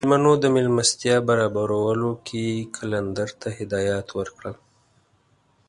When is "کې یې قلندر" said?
2.25-3.29